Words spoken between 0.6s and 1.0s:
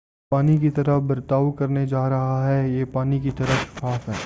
طرح